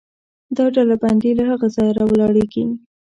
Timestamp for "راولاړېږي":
1.99-2.63